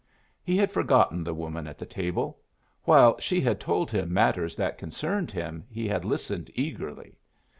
[0.43, 2.39] He had forgotten the woman at the table.
[2.85, 7.13] While she had told him matters that concerned him he had listened eagerly.